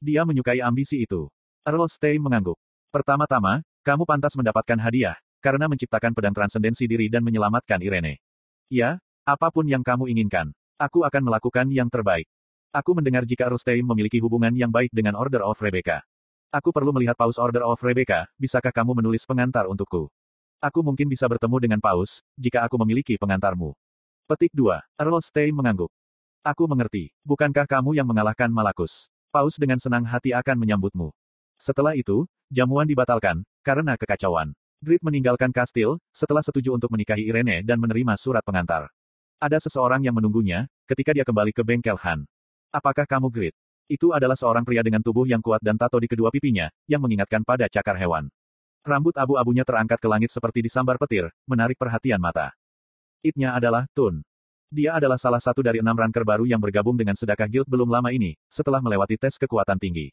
Dia 0.06 0.22
menyukai 0.22 0.62
ambisi 0.62 1.02
itu. 1.02 1.34
Arlstein 1.66 2.22
mengangguk. 2.22 2.62
Pertama-tama, 2.94 3.66
kamu 3.82 4.06
pantas 4.06 4.38
mendapatkan 4.38 4.78
hadiah, 4.78 5.18
karena 5.42 5.66
menciptakan 5.66 6.14
pedang 6.14 6.38
transendensi 6.38 6.86
diri 6.86 7.10
dan 7.10 7.26
menyelamatkan 7.26 7.82
Irene. 7.82 8.22
Ya, 8.70 9.02
apa 9.26 9.50
pun 9.50 9.66
yang 9.66 9.82
kamu 9.82 10.06
inginkan. 10.14 10.54
Aku 10.78 11.02
akan 11.02 11.26
melakukan 11.26 11.66
yang 11.74 11.90
terbaik. 11.90 12.30
Aku 12.70 12.94
mendengar 12.94 13.26
jika 13.26 13.50
Rustem 13.50 13.82
memiliki 13.82 14.22
hubungan 14.22 14.54
yang 14.54 14.70
baik 14.70 14.94
dengan 14.94 15.18
Order 15.18 15.42
of 15.42 15.58
Rebecca. 15.58 16.06
Aku 16.54 16.70
perlu 16.70 16.94
melihat 16.94 17.18
Paus 17.18 17.42
Order 17.42 17.66
of 17.66 17.82
Rebecca, 17.82 18.30
bisakah 18.38 18.70
kamu 18.70 19.02
menulis 19.02 19.26
pengantar 19.26 19.66
untukku? 19.66 20.14
Aku 20.62 20.86
mungkin 20.86 21.10
bisa 21.10 21.26
bertemu 21.26 21.58
dengan 21.58 21.80
Paus, 21.82 22.22
jika 22.38 22.62
aku 22.62 22.78
memiliki 22.86 23.18
pengantarmu. 23.18 23.74
Petik 24.30 24.54
2. 24.54 25.02
Earl 25.02 25.18
Stay 25.26 25.50
mengangguk. 25.50 25.90
Aku 26.46 26.70
mengerti. 26.70 27.10
Bukankah 27.26 27.66
kamu 27.66 27.98
yang 27.98 28.06
mengalahkan 28.06 28.54
Malakus? 28.54 29.10
Paus 29.36 29.60
dengan 29.60 29.76
senang 29.76 30.08
hati 30.08 30.32
akan 30.32 30.56
menyambutmu. 30.56 31.12
Setelah 31.60 31.92
itu, 31.92 32.24
jamuan 32.48 32.88
dibatalkan, 32.88 33.44
karena 33.68 34.00
kekacauan. 34.00 34.56
Grit 34.80 35.04
meninggalkan 35.04 35.52
kastil, 35.52 36.00
setelah 36.16 36.40
setuju 36.40 36.72
untuk 36.72 36.88
menikahi 36.96 37.28
Irene 37.28 37.60
dan 37.60 37.84
menerima 37.84 38.16
surat 38.16 38.40
pengantar. 38.48 38.88
Ada 39.44 39.60
seseorang 39.60 40.00
yang 40.08 40.16
menunggunya, 40.16 40.72
ketika 40.88 41.12
dia 41.12 41.28
kembali 41.28 41.52
ke 41.52 41.68
bengkel 41.68 42.00
Han. 42.00 42.24
Apakah 42.72 43.04
kamu 43.04 43.28
Grit? 43.28 43.56
Itu 43.92 44.16
adalah 44.16 44.40
seorang 44.40 44.64
pria 44.64 44.80
dengan 44.80 45.04
tubuh 45.04 45.28
yang 45.28 45.44
kuat 45.44 45.60
dan 45.60 45.76
tato 45.76 46.00
di 46.00 46.08
kedua 46.08 46.32
pipinya, 46.32 46.72
yang 46.88 47.04
mengingatkan 47.04 47.44
pada 47.44 47.68
cakar 47.68 48.00
hewan. 48.00 48.32
Rambut 48.88 49.20
abu-abunya 49.20 49.68
terangkat 49.68 50.00
ke 50.00 50.08
langit 50.08 50.32
seperti 50.32 50.64
disambar 50.64 50.96
petir, 50.96 51.28
menarik 51.44 51.76
perhatian 51.76 52.24
mata. 52.24 52.56
Itnya 53.20 53.52
adalah 53.52 53.84
Tun. 53.92 54.24
Dia 54.74 54.98
adalah 54.98 55.22
salah 55.22 55.40
satu 55.40 55.62
dari 55.62 55.80
enam 55.80 55.94
ranker 55.94 56.26
baru 56.26 56.44
yang 56.50 56.58
bergabung 56.58 56.98
dengan 56.98 57.14
sedekah 57.14 57.46
guild 57.46 57.70
belum 57.70 57.86
lama 57.86 58.10
ini, 58.10 58.34
setelah 58.50 58.82
melewati 58.82 59.16
tes 59.16 59.38
kekuatan 59.38 59.78
tinggi. 59.78 60.10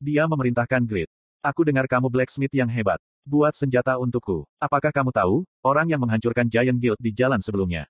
Dia 0.00 0.28
memerintahkan 0.28 0.84
Grit. 0.84 1.08
Aku 1.40 1.64
dengar 1.64 1.88
kamu 1.88 2.12
blacksmith 2.12 2.52
yang 2.52 2.68
hebat. 2.68 3.00
Buat 3.24 3.56
senjata 3.56 3.96
untukku. 3.96 4.44
Apakah 4.60 4.92
kamu 4.92 5.12
tahu, 5.12 5.44
orang 5.64 5.88
yang 5.88 6.00
menghancurkan 6.04 6.48
Giant 6.48 6.76
Guild 6.76 7.00
di 7.00 7.12
jalan 7.12 7.40
sebelumnya? 7.40 7.88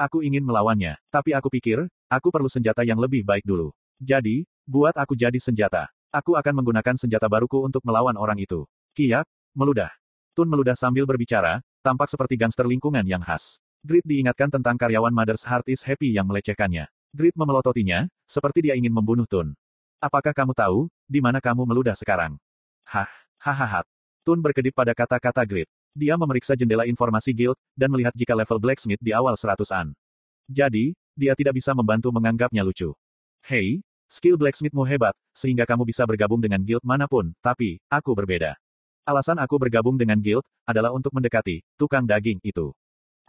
Aku 0.00 0.24
ingin 0.24 0.44
melawannya, 0.44 0.96
tapi 1.12 1.36
aku 1.36 1.52
pikir, 1.52 1.84
aku 2.08 2.32
perlu 2.32 2.48
senjata 2.48 2.84
yang 2.84 2.96
lebih 2.96 3.24
baik 3.24 3.44
dulu. 3.44 3.72
Jadi, 4.00 4.48
buat 4.64 4.96
aku 4.96 5.12
jadi 5.12 5.36
senjata. 5.36 5.92
Aku 6.08 6.36
akan 6.36 6.64
menggunakan 6.64 6.96
senjata 6.96 7.28
baruku 7.28 7.60
untuk 7.60 7.84
melawan 7.84 8.16
orang 8.16 8.40
itu. 8.40 8.64
Kiak, 8.96 9.28
meludah. 9.52 9.92
Tun 10.32 10.48
meludah 10.48 10.76
sambil 10.76 11.04
berbicara, 11.04 11.60
tampak 11.84 12.08
seperti 12.08 12.40
gangster 12.40 12.64
lingkungan 12.64 13.04
yang 13.04 13.20
khas. 13.20 13.60
Grit 13.80 14.04
diingatkan 14.04 14.52
tentang 14.52 14.76
karyawan 14.76 15.08
Mother's 15.08 15.48
Heart 15.48 15.64
is 15.72 15.80
Happy 15.80 16.12
yang 16.12 16.28
melecehkannya. 16.28 16.84
Grit 17.16 17.32
memelototinya, 17.32 18.12
seperti 18.28 18.68
dia 18.68 18.76
ingin 18.76 18.92
membunuh 18.92 19.24
Tun. 19.24 19.56
Apakah 20.04 20.36
kamu 20.36 20.52
tahu, 20.52 20.92
di 21.08 21.24
mana 21.24 21.40
kamu 21.40 21.64
meludah 21.64 21.96
sekarang? 21.96 22.36
Hah, 22.84 23.08
hahaha. 23.40 23.80
Tun 24.20 24.44
berkedip 24.44 24.76
pada 24.76 24.92
kata-kata 24.92 25.48
Grid. 25.48 25.64
Dia 25.96 26.20
memeriksa 26.20 26.52
jendela 26.52 26.84
informasi 26.84 27.32
guild, 27.32 27.56
dan 27.72 27.88
melihat 27.88 28.12
jika 28.12 28.36
level 28.36 28.60
blacksmith 28.60 29.00
di 29.00 29.16
awal 29.16 29.32
seratusan. 29.32 29.96
Jadi, 30.44 30.92
dia 31.16 31.32
tidak 31.32 31.56
bisa 31.56 31.72
membantu 31.72 32.12
menganggapnya 32.12 32.60
lucu. 32.60 32.92
Hei, 33.40 33.80
skill 34.12 34.36
blacksmithmu 34.36 34.84
hebat, 34.84 35.16
sehingga 35.32 35.64
kamu 35.64 35.88
bisa 35.88 36.04
bergabung 36.04 36.44
dengan 36.44 36.60
guild 36.60 36.84
mana 36.84 37.08
pun, 37.08 37.32
tapi, 37.40 37.80
aku 37.88 38.12
berbeda. 38.12 38.60
Alasan 39.08 39.40
aku 39.40 39.56
bergabung 39.56 39.96
dengan 39.96 40.20
guild, 40.20 40.44
adalah 40.68 40.92
untuk 40.92 41.16
mendekati, 41.16 41.64
tukang 41.80 42.04
daging 42.04 42.44
itu. 42.44 42.76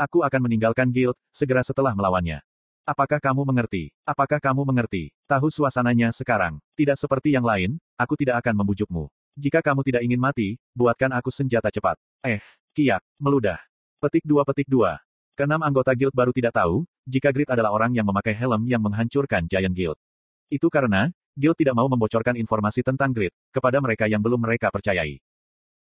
Aku 0.01 0.25
akan 0.25 0.50
meninggalkan 0.50 0.89
guild, 0.89 1.13
segera 1.29 1.62
setelah 1.62 1.93
melawannya. 1.93 2.41
Apakah 2.89 3.22
kamu 3.22 3.46
mengerti? 3.46 3.93
Apakah 4.01 4.41
kamu 4.41 4.65
mengerti? 4.65 5.13
Tahu 5.29 5.53
suasananya 5.53 6.10
sekarang. 6.10 6.58
Tidak 6.74 6.98
seperti 6.98 7.38
yang 7.38 7.46
lain, 7.46 7.77
aku 8.01 8.17
tidak 8.17 8.41
akan 8.41 8.65
membujukmu. 8.65 9.05
Jika 9.38 9.62
kamu 9.62 9.86
tidak 9.86 10.01
ingin 10.01 10.17
mati, 10.17 10.58
buatkan 10.74 11.13
aku 11.13 11.29
senjata 11.29 11.70
cepat. 11.70 12.01
Eh, 12.25 12.41
kiak, 12.74 13.05
meludah. 13.22 13.62
Petik 14.01 14.25
dua 14.25 14.41
petik 14.41 14.65
dua. 14.65 14.98
Keenam 15.38 15.62
anggota 15.62 15.93
guild 15.93 16.17
baru 16.17 16.34
tidak 16.34 16.58
tahu, 16.58 16.81
jika 17.05 17.29
Grid 17.29 17.53
adalah 17.53 17.70
orang 17.70 17.93
yang 17.93 18.10
memakai 18.10 18.34
helm 18.34 18.65
yang 18.65 18.81
menghancurkan 18.81 19.46
Giant 19.46 19.77
Guild. 19.77 20.01
Itu 20.50 20.74
karena, 20.74 21.13
Guild 21.38 21.62
tidak 21.62 21.77
mau 21.77 21.86
membocorkan 21.86 22.41
informasi 22.41 22.81
tentang 22.81 23.13
Grid, 23.13 23.38
kepada 23.53 23.77
mereka 23.77 24.10
yang 24.10 24.25
belum 24.25 24.41
mereka 24.41 24.74
percayai. 24.74 25.22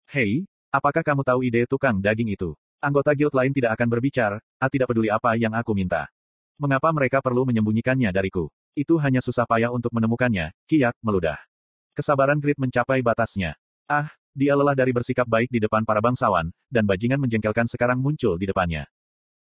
Hei, 0.07 0.48
apakah 0.72 1.03
kamu 1.03 1.27
tahu 1.27 1.39
ide 1.43 1.67
tukang 1.67 2.00
daging 2.00 2.31
itu? 2.31 2.55
Anggota 2.84 3.15
guild 3.15 3.34
lain 3.34 3.51
tidak 3.55 3.75
akan 3.79 3.88
berbicara, 3.88 4.38
ah 4.60 4.70
tidak 4.70 4.91
peduli 4.91 5.10
apa 5.10 5.36
yang 5.39 5.55
aku 5.55 5.72
minta. 5.72 6.08
Mengapa 6.55 6.91
mereka 6.96 7.20
perlu 7.20 7.44
menyembunyikannya 7.44 8.12
dariku? 8.15 8.48
Itu 8.75 8.96
hanya 9.00 9.20
susah 9.20 9.44
payah 9.48 9.72
untuk 9.72 9.91
menemukannya, 9.96 10.51
kiak, 10.67 10.96
meludah. 11.03 11.39
Kesabaran 11.96 12.39
Grid 12.39 12.60
mencapai 12.60 13.00
batasnya. 13.00 13.55
Ah, 13.88 14.12
dia 14.36 14.51
lelah 14.51 14.75
dari 14.75 14.91
bersikap 14.91 15.24
baik 15.24 15.48
di 15.48 15.63
depan 15.63 15.88
para 15.88 16.03
bangsawan, 16.03 16.51
dan 16.67 16.84
bajingan 16.84 17.24
menjengkelkan 17.24 17.72
sekarang 17.72 18.00
muncul 18.03 18.36
di 18.36 18.51
depannya. 18.51 18.84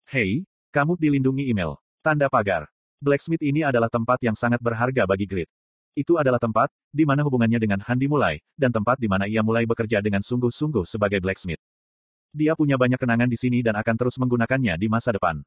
Hei, 0.10 0.46
kamu 0.74 0.98
dilindungi 0.98 1.54
email. 1.54 1.78
Tanda 2.02 2.26
pagar. 2.34 2.66
Blacksmith 2.98 3.46
ini 3.46 3.62
adalah 3.62 3.94
tempat 3.94 4.18
yang 4.26 4.34
sangat 4.34 4.58
berharga 4.58 5.06
bagi 5.06 5.30
Grid. 5.30 5.50
Itu 5.94 6.18
adalah 6.18 6.42
tempat, 6.42 6.74
di 6.90 7.06
mana 7.06 7.22
hubungannya 7.22 7.62
dengan 7.62 7.78
Han 7.86 7.98
dimulai, 8.02 8.42
dan 8.58 8.74
tempat 8.74 8.98
di 8.98 9.06
mana 9.06 9.30
ia 9.30 9.46
mulai 9.46 9.70
bekerja 9.70 10.02
dengan 10.02 10.26
sungguh-sungguh 10.26 10.86
sebagai 10.88 11.22
blacksmith. 11.22 11.62
Dia 12.32 12.56
punya 12.56 12.80
banyak 12.80 12.96
kenangan 12.96 13.28
di 13.28 13.36
sini 13.36 13.60
dan 13.60 13.76
akan 13.76 13.96
terus 14.00 14.16
menggunakannya 14.16 14.80
di 14.80 14.88
masa 14.88 15.12
depan. 15.12 15.44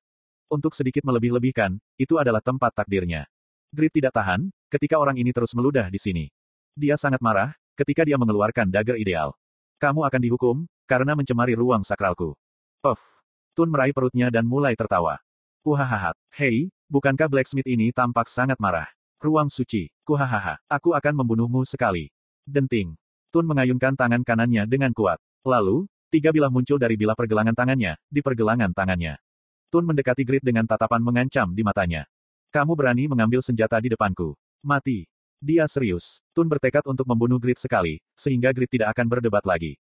Untuk 0.53 0.77
sedikit 0.77 1.01
melebih-lebihkan, 1.09 1.81
itu 1.97 2.21
adalah 2.21 2.45
tempat 2.45 2.77
takdirnya. 2.77 3.25
Grit 3.73 3.89
tidak 3.89 4.13
tahan, 4.13 4.53
ketika 4.69 5.01
orang 5.01 5.17
ini 5.17 5.33
terus 5.33 5.57
meludah 5.57 5.89
di 5.89 5.97
sini. 5.97 6.29
Dia 6.77 7.01
sangat 7.01 7.25
marah, 7.25 7.57
ketika 7.81 8.05
dia 8.05 8.21
mengeluarkan 8.21 8.69
dagger 8.69 9.01
ideal. 9.01 9.33
Kamu 9.81 10.05
akan 10.05 10.21
dihukum, 10.21 10.57
karena 10.85 11.17
mencemari 11.17 11.57
ruang 11.57 11.81
sakralku. 11.81 12.37
Puff. 12.85 13.19
Tun 13.57 13.73
meraih 13.73 13.97
perutnya 13.97 14.29
dan 14.29 14.45
mulai 14.45 14.77
tertawa. 14.77 15.17
Kuhahaha. 15.65 16.13
Hei, 16.37 16.69
bukankah 16.93 17.33
blacksmith 17.33 17.65
ini 17.65 17.89
tampak 17.97 18.29
sangat 18.29 18.61
marah? 18.61 18.93
Ruang 19.25 19.49
suci. 19.49 19.89
Kuhahaha. 20.05 20.61
Aku 20.69 20.93
akan 20.93 21.25
membunuhmu 21.25 21.65
sekali. 21.65 22.13
Denting. 22.45 22.93
Tun 23.33 23.49
mengayunkan 23.49 23.97
tangan 23.97 24.21
kanannya 24.21 24.69
dengan 24.69 24.93
kuat. 24.93 25.17
Lalu, 25.49 25.89
tiga 26.15 26.31
bilah 26.31 26.47
muncul 26.47 26.79
dari 26.79 26.95
bilah 26.95 27.19
pergelangan 27.19 27.59
tangannya, 27.59 27.99
di 28.07 28.23
pergelangan 28.23 28.71
tangannya. 28.71 29.19
Tun 29.67 29.83
mendekati 29.83 30.23
Grit 30.23 30.47
dengan 30.47 30.63
tatapan 30.63 31.03
mengancam 31.03 31.51
di 31.51 31.67
matanya. 31.67 32.07
Kamu 32.55 32.79
berani 32.79 33.11
mengambil 33.11 33.43
senjata 33.43 33.83
di 33.83 33.91
depanku. 33.91 34.39
Mati. 34.63 35.11
Dia 35.43 35.67
serius. 35.67 36.23
Tun 36.31 36.47
bertekad 36.47 36.87
untuk 36.87 37.11
membunuh 37.11 37.43
Grit 37.43 37.59
sekali, 37.59 37.99
sehingga 38.15 38.55
Grit 38.55 38.71
tidak 38.71 38.95
akan 38.95 39.11
berdebat 39.11 39.43
lagi. 39.43 39.75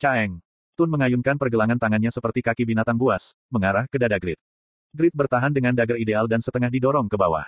Caeng. 0.00 0.40
Tun 0.80 0.88
mengayunkan 0.88 1.36
pergelangan 1.36 1.76
tangannya 1.76 2.08
seperti 2.08 2.40
kaki 2.40 2.64
binatang 2.64 2.96
buas, 2.96 3.36
mengarah 3.52 3.84
ke 3.84 4.00
dada 4.00 4.16
Grit. 4.16 4.40
Grit 4.96 5.12
bertahan 5.12 5.52
dengan 5.52 5.76
dagger 5.76 6.00
ideal 6.00 6.24
dan 6.24 6.40
setengah 6.40 6.72
didorong 6.72 7.04
ke 7.04 7.20
bawah. 7.20 7.44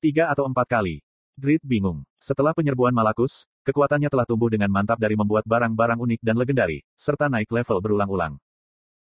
Tiga 0.00 0.32
atau 0.32 0.48
empat 0.48 0.64
kali. 0.64 1.04
Grit 1.36 1.60
bingung. 1.60 2.08
Setelah 2.16 2.56
penyerbuan 2.56 2.96
Malakus, 2.96 3.44
kekuatannya 3.64 4.08
telah 4.10 4.26
tumbuh 4.26 4.48
dengan 4.48 4.68
mantap 4.68 4.96
dari 4.96 5.14
membuat 5.14 5.44
barang-barang 5.44 6.00
unik 6.00 6.20
dan 6.24 6.36
legendari, 6.36 6.82
serta 6.96 7.28
naik 7.28 7.48
level 7.48 7.78
berulang-ulang. 7.80 8.36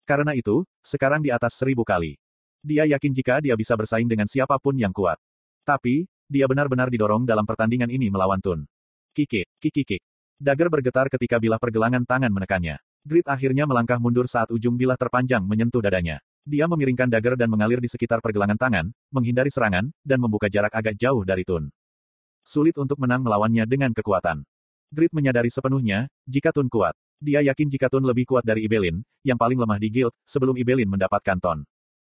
Karena 0.04 0.36
itu, 0.36 0.68
sekarang 0.84 1.24
di 1.24 1.32
atas 1.32 1.56
seribu 1.56 1.88
kali. 1.88 2.20
Dia 2.64 2.88
yakin 2.88 3.12
jika 3.12 3.40
dia 3.40 3.56
bisa 3.56 3.76
bersaing 3.76 4.08
dengan 4.08 4.28
siapa 4.28 4.56
pun 4.60 4.76
yang 4.76 4.92
kuat. 4.92 5.20
Tapi, 5.64 6.08
dia 6.28 6.48
benar-benar 6.48 6.88
didorong 6.88 7.28
dalam 7.28 7.44
pertandingan 7.44 7.92
ini 7.92 8.08
melawan 8.08 8.40
Tun. 8.40 8.68
Kiki, 9.14 9.46
kiki 9.62 9.84
kik. 9.84 10.02
Dagger 10.42 10.68
bergetar 10.68 11.08
ketika 11.08 11.38
bilah 11.40 11.62
pergelangan 11.62 12.04
tangan 12.04 12.32
menekannya. 12.34 12.82
Grit 13.04 13.28
akhirnya 13.28 13.68
melangkah 13.68 14.00
mundur 14.00 14.32
saat 14.32 14.48
ujung 14.50 14.80
bilah 14.80 14.96
terpanjang 14.96 15.44
menyentuh 15.44 15.84
dadanya. 15.84 16.24
Dia 16.44 16.68
memiringkan 16.68 17.08
dagger 17.08 17.40
dan 17.40 17.48
mengalir 17.48 17.80
di 17.80 17.88
sekitar 17.88 18.20
pergelangan 18.20 18.60
tangan, 18.60 18.86
menghindari 19.12 19.48
serangan, 19.48 19.92
dan 20.04 20.20
membuka 20.20 20.52
jarak 20.52 20.72
agak 20.76 20.96
jauh 21.00 21.24
dari 21.24 21.48
Tun. 21.48 21.72
Sulit 22.44 22.76
untuk 22.76 23.00
menang 23.00 23.24
melawannya 23.24 23.64
dengan 23.64 23.96
kekuatan. 23.96 24.44
Grit 24.92 25.16
menyadari 25.16 25.48
sepenuhnya, 25.48 26.12
jika 26.28 26.52
Tun 26.52 26.68
kuat, 26.68 26.92
dia 27.24 27.40
yakin 27.40 27.72
jika 27.72 27.88
Tun 27.88 28.04
lebih 28.04 28.28
kuat 28.28 28.44
dari 28.44 28.68
Ibelin, 28.68 29.00
yang 29.24 29.40
paling 29.40 29.56
lemah 29.56 29.80
di 29.80 29.88
guild, 29.88 30.12
sebelum 30.28 30.60
Ibelin 30.60 30.92
mendapatkan 30.92 31.40
Ton. 31.40 31.64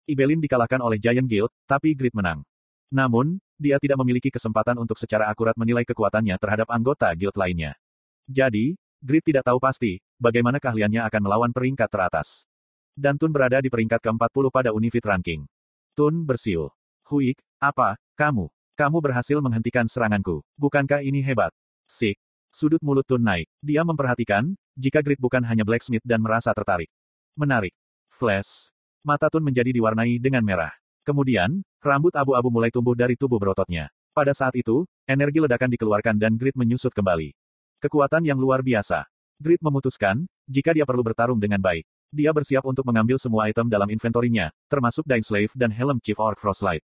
Ibelin 0.08 0.40
dikalahkan 0.40 0.80
oleh 0.80 0.96
Giant 0.96 1.28
Guild, 1.28 1.52
tapi 1.68 1.92
Grid 1.92 2.16
menang. 2.16 2.42
Namun, 2.88 3.36
dia 3.60 3.76
tidak 3.76 4.00
memiliki 4.00 4.32
kesempatan 4.32 4.80
untuk 4.80 4.96
secara 4.96 5.28
akurat 5.28 5.54
menilai 5.54 5.84
kekuatannya 5.84 6.34
terhadap 6.40 6.66
anggota 6.72 7.12
guild 7.12 7.36
lainnya. 7.36 7.78
Jadi, 8.26 8.74
Grid 8.98 9.22
tidak 9.22 9.46
tahu 9.46 9.60
pasti, 9.60 10.00
bagaimana 10.16 10.58
keahliannya 10.58 11.04
akan 11.06 11.20
melawan 11.22 11.52
peringkat 11.52 11.86
teratas. 11.92 12.48
Dan 12.96 13.20
Tun 13.20 13.30
berada 13.30 13.60
di 13.60 13.68
peringkat 13.68 14.00
ke-40 14.00 14.44
pada 14.48 14.70
Unifit 14.72 15.04
Ranking. 15.04 15.44
Tun 15.92 16.24
bersiul. 16.24 16.72
Huik, 17.08 17.36
apa, 17.60 18.00
kamu? 18.16 18.48
Kamu 18.72 19.04
berhasil 19.04 19.36
menghentikan 19.44 19.84
seranganku. 19.84 20.40
Bukankah 20.56 21.04
ini 21.04 21.20
hebat? 21.20 21.52
Sik. 21.84 22.16
Sudut 22.48 22.80
mulut 22.80 23.04
Tun 23.04 23.20
naik. 23.20 23.44
Dia 23.60 23.84
memperhatikan, 23.84 24.56
jika 24.76 25.04
Grid 25.04 25.20
bukan 25.20 25.44
hanya 25.44 25.64
blacksmith 25.64 26.04
dan 26.04 26.24
merasa 26.24 26.56
tertarik. 26.56 26.88
Menarik. 27.36 27.76
Flash. 28.08 28.72
Mata 29.04 29.28
Tun 29.28 29.44
menjadi 29.44 29.72
diwarnai 29.72 30.16
dengan 30.16 30.40
merah. 30.40 30.72
Kemudian, 31.04 31.60
rambut 31.84 32.16
abu-abu 32.16 32.48
mulai 32.48 32.72
tumbuh 32.72 32.96
dari 32.96 33.12
tubuh 33.12 33.36
berototnya. 33.36 33.92
Pada 34.12 34.32
saat 34.32 34.56
itu, 34.56 34.88
energi 35.04 35.40
ledakan 35.40 35.72
dikeluarkan 35.72 36.16
dan 36.16 36.36
Grid 36.36 36.56
menyusut 36.56 36.92
kembali. 36.96 37.32
Kekuatan 37.80 38.24
yang 38.24 38.40
luar 38.40 38.64
biasa. 38.64 39.04
Grid 39.40 39.60
memutuskan, 39.60 40.24
jika 40.48 40.72
dia 40.72 40.88
perlu 40.88 41.04
bertarung 41.04 41.40
dengan 41.40 41.60
baik. 41.60 41.84
Dia 42.12 42.28
bersiap 42.30 42.68
untuk 42.68 42.84
mengambil 42.84 43.16
semua 43.16 43.48
item 43.48 43.72
dalam 43.72 43.88
inventorinya, 43.88 44.52
termasuk 44.68 45.08
Dying 45.08 45.24
Slave 45.24 45.52
dan 45.56 45.72
helm 45.72 45.96
Chief 45.98 46.16
Orc 46.20 46.36
Frostlight. 46.36 46.84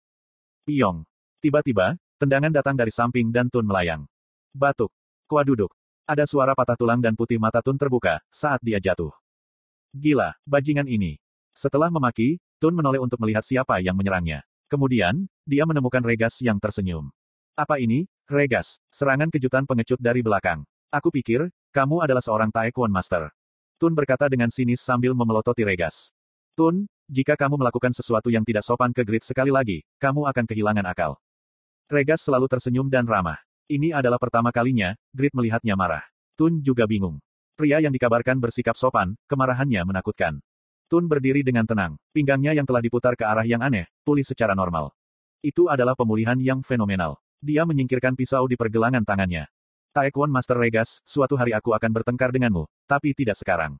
Piong. 0.65 1.05
Tiba-tiba, 1.41 1.97
tendangan 2.21 2.53
datang 2.53 2.77
dari 2.77 2.93
samping 2.93 3.33
dan 3.33 3.49
Tun 3.49 3.65
melayang. 3.65 4.05
Batuk. 4.53 4.93
Kuah 5.25 5.41
duduk. 5.41 5.73
Ada 6.05 6.29
suara 6.29 6.53
patah 6.53 6.77
tulang 6.77 7.01
dan 7.01 7.17
putih 7.17 7.41
mata 7.41 7.65
Tun 7.65 7.81
terbuka, 7.81 8.21
saat 8.29 8.61
dia 8.61 8.77
jatuh. 8.77 9.09
Gila, 9.89 10.37
bajingan 10.45 10.85
ini. 10.85 11.17
Setelah 11.57 11.89
memaki, 11.89 12.37
Tun 12.61 12.77
menoleh 12.77 13.01
untuk 13.01 13.17
melihat 13.17 13.41
siapa 13.41 13.81
yang 13.81 13.97
menyerangnya. 13.97 14.45
Kemudian, 14.69 15.25
dia 15.41 15.65
menemukan 15.65 16.05
Regas 16.05 16.37
yang 16.45 16.61
tersenyum. 16.61 17.09
Apa 17.57 17.81
ini, 17.81 18.05
Regas? 18.29 18.77
Serangan 18.93 19.33
kejutan 19.33 19.65
pengecut 19.65 19.97
dari 19.97 20.21
belakang. 20.21 20.61
Aku 20.93 21.09
pikir, 21.09 21.49
kamu 21.73 22.05
adalah 22.05 22.21
seorang 22.21 22.53
Taekwondo 22.53 22.93
Master. 22.93 23.33
Tun 23.81 23.97
berkata 23.97 24.29
dengan 24.29 24.53
sinis 24.53 24.85
sambil 24.85 25.17
memelototi 25.17 25.65
Regas. 25.65 26.13
Tun, 26.53 26.85
jika 27.09 27.33
kamu 27.33 27.57
melakukan 27.57 27.97
sesuatu 27.97 28.29
yang 28.29 28.45
tidak 28.45 28.61
sopan 28.61 28.93
ke 28.93 29.01
Grid 29.01 29.25
sekali 29.25 29.49
lagi, 29.49 29.81
kamu 29.97 30.29
akan 30.29 30.45
kehilangan 30.45 30.85
akal. 30.85 31.17
Regas 31.91 32.23
selalu 32.23 32.47
tersenyum 32.47 32.87
dan 32.87 33.03
ramah. 33.03 33.35
Ini 33.67 33.91
adalah 33.91 34.15
pertama 34.15 34.47
kalinya, 34.55 34.95
Grit 35.11 35.35
melihatnya 35.35 35.75
marah. 35.75 36.07
Tun 36.39 36.63
juga 36.63 36.87
bingung. 36.87 37.19
Pria 37.59 37.83
yang 37.83 37.91
dikabarkan 37.91 38.39
bersikap 38.39 38.79
sopan, 38.79 39.19
kemarahannya 39.27 39.83
menakutkan. 39.83 40.39
Tun 40.87 41.11
berdiri 41.11 41.43
dengan 41.43 41.67
tenang, 41.67 41.99
pinggangnya 42.15 42.55
yang 42.55 42.63
telah 42.63 42.79
diputar 42.79 43.19
ke 43.19 43.27
arah 43.27 43.43
yang 43.43 43.59
aneh, 43.59 43.91
pulih 44.07 44.23
secara 44.23 44.55
normal. 44.55 44.95
Itu 45.43 45.67
adalah 45.67 45.91
pemulihan 45.91 46.39
yang 46.39 46.63
fenomenal. 46.63 47.19
Dia 47.43 47.67
menyingkirkan 47.67 48.15
pisau 48.15 48.47
di 48.47 48.55
pergelangan 48.55 49.03
tangannya. 49.03 49.51
Taekwon 49.91 50.31
Master 50.31 50.55
Regas, 50.55 51.03
suatu 51.03 51.35
hari 51.35 51.51
aku 51.51 51.75
akan 51.75 51.91
bertengkar 51.91 52.31
denganmu, 52.31 52.71
tapi 52.87 53.11
tidak 53.11 53.35
sekarang. 53.35 53.75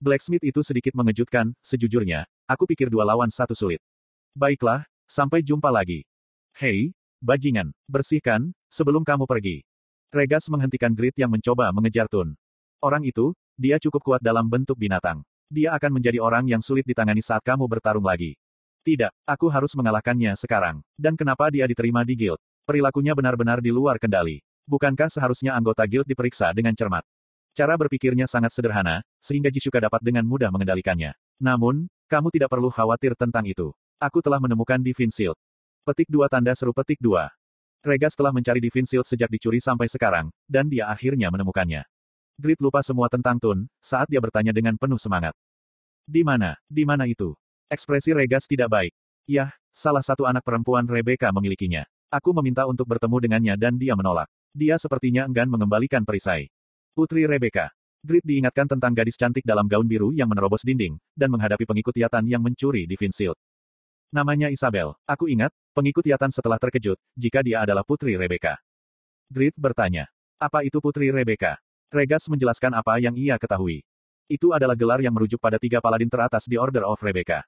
Blacksmith 0.00 0.48
itu 0.48 0.64
sedikit 0.64 0.96
mengejutkan, 0.96 1.52
sejujurnya, 1.60 2.24
aku 2.48 2.64
pikir 2.64 2.88
dua 2.88 3.04
lawan 3.04 3.28
satu 3.28 3.52
sulit. 3.52 3.84
Baiklah, 4.32 4.88
sampai 5.04 5.44
jumpa 5.44 5.68
lagi. 5.68 6.08
Hei, 6.56 6.96
bajingan, 7.20 7.70
bersihkan, 7.86 8.52
Sebelum 8.70 9.02
kamu 9.02 9.26
pergi. 9.26 9.66
Regas 10.14 10.46
menghentikan 10.46 10.94
Grit 10.94 11.18
yang 11.18 11.26
mencoba 11.26 11.74
mengejar 11.74 12.06
Tun. 12.06 12.38
Orang 12.78 13.02
itu, 13.02 13.34
dia 13.58 13.82
cukup 13.82 13.98
kuat 14.06 14.22
dalam 14.22 14.46
bentuk 14.46 14.78
binatang. 14.78 15.26
Dia 15.50 15.74
akan 15.74 15.98
menjadi 15.98 16.22
orang 16.22 16.46
yang 16.46 16.62
sulit 16.62 16.86
ditangani 16.86 17.18
saat 17.18 17.42
kamu 17.42 17.66
bertarung 17.66 18.06
lagi. 18.06 18.38
Tidak, 18.86 19.10
aku 19.26 19.50
harus 19.50 19.74
mengalahkannya 19.74 20.38
sekarang. 20.38 20.86
Dan 20.94 21.18
kenapa 21.18 21.50
dia 21.50 21.66
diterima 21.66 22.06
di 22.06 22.14
guild? 22.14 22.38
Perilakunya 22.62 23.10
benar-benar 23.10 23.58
di 23.58 23.74
luar 23.74 23.98
kendali. 23.98 24.38
Bukankah 24.70 25.10
seharusnya 25.10 25.58
anggota 25.58 25.82
guild 25.82 26.06
diperiksa 26.06 26.54
dengan 26.54 26.78
cermat? 26.78 27.02
Cara 27.50 27.74
berpikirnya 27.74 28.30
sangat 28.30 28.54
sederhana, 28.54 29.02
sehingga 29.18 29.50
Jisuka 29.50 29.82
dapat 29.82 29.98
dengan 29.98 30.22
mudah 30.30 30.54
mengendalikannya. 30.54 31.10
Namun, 31.42 31.90
kamu 32.06 32.30
tidak 32.30 32.54
perlu 32.54 32.70
khawatir 32.70 33.18
tentang 33.18 33.50
itu. 33.50 33.74
Aku 33.98 34.22
telah 34.22 34.38
menemukan 34.38 34.78
Divine 34.78 35.10
Shield. 35.10 35.38
Petik 35.80 36.12
dua 36.12 36.28
tanda 36.28 36.52
seru 36.52 36.76
petik 36.76 37.00
dua. 37.00 37.32
Regas 37.80 38.12
telah 38.12 38.28
mencari 38.36 38.60
Divine 38.60 38.84
Shield 38.84 39.08
sejak 39.08 39.32
dicuri 39.32 39.64
sampai 39.64 39.88
sekarang, 39.88 40.28
dan 40.44 40.68
dia 40.68 40.84
akhirnya 40.84 41.32
menemukannya. 41.32 41.88
Grit 42.36 42.60
lupa 42.60 42.84
semua 42.84 43.08
tentang 43.08 43.40
Tun, 43.40 43.64
saat 43.80 44.04
dia 44.04 44.20
bertanya 44.20 44.52
dengan 44.52 44.76
penuh 44.76 45.00
semangat. 45.00 45.32
Di 46.04 46.20
mana, 46.20 46.60
di 46.68 46.84
mana 46.84 47.08
itu? 47.08 47.32
Ekspresi 47.72 48.12
Regas 48.12 48.44
tidak 48.44 48.68
baik. 48.68 48.92
Yah, 49.24 49.56
salah 49.72 50.04
satu 50.04 50.28
anak 50.28 50.44
perempuan 50.44 50.84
Rebecca 50.84 51.32
memilikinya. 51.32 51.88
Aku 52.12 52.36
meminta 52.36 52.68
untuk 52.68 52.84
bertemu 52.84 53.16
dengannya 53.16 53.54
dan 53.56 53.80
dia 53.80 53.96
menolak. 53.96 54.28
Dia 54.52 54.76
sepertinya 54.76 55.24
enggan 55.24 55.48
mengembalikan 55.48 56.04
perisai. 56.04 56.52
Putri 56.92 57.24
Rebecca. 57.24 57.72
Grit 58.04 58.24
diingatkan 58.24 58.68
tentang 58.68 58.92
gadis 58.92 59.16
cantik 59.16 59.48
dalam 59.48 59.64
gaun 59.64 59.88
biru 59.88 60.12
yang 60.12 60.28
menerobos 60.28 60.60
dinding, 60.60 61.00
dan 61.16 61.32
menghadapi 61.32 61.64
pengikut 61.64 61.96
Yatan 61.96 62.28
yang 62.28 62.44
mencuri 62.44 62.84
Divine 62.84 63.12
Shield. 63.16 63.38
Namanya 64.10 64.50
Isabel. 64.50 64.98
Aku 65.06 65.30
ingat, 65.30 65.54
pengikut 65.72 66.04
Yatan 66.06 66.30
setelah 66.34 66.58
terkejut, 66.58 66.98
jika 67.14 67.40
dia 67.40 67.62
adalah 67.62 67.86
Putri 67.86 68.14
Rebecca. 68.14 68.60
Grit 69.30 69.54
bertanya. 69.54 70.10
Apa 70.40 70.66
itu 70.66 70.82
Putri 70.82 71.14
Rebecca? 71.14 71.60
Regas 71.90 72.26
menjelaskan 72.30 72.74
apa 72.74 72.98
yang 73.02 73.14
ia 73.18 73.38
ketahui. 73.38 73.82
Itu 74.30 74.54
adalah 74.54 74.78
gelar 74.78 75.02
yang 75.02 75.10
merujuk 75.10 75.42
pada 75.42 75.58
tiga 75.58 75.82
paladin 75.82 76.06
teratas 76.06 76.46
di 76.46 76.54
Order 76.54 76.86
of 76.86 77.02
Rebecca. 77.02 77.42